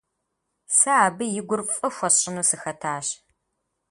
[0.77, 3.07] Сэ абы и гур фӀы хуэсщӀыну сыхэтащ.